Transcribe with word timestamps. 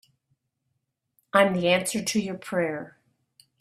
I'm 1.31 1.53
the 1.53 1.67
answer 1.67 2.03
to 2.03 2.19
your 2.19 2.33
prayer. 2.33 2.97